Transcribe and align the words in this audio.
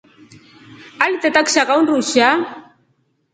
Aliteta 1.05 1.43
kishaka 1.45 1.71
undusha. 1.79 2.27